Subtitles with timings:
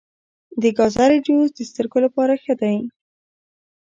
[0.61, 2.77] د ګازرې جوس د سترګو لپاره ښه دی.